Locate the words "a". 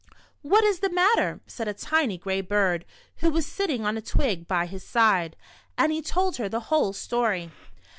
1.67-1.75, 3.97-4.01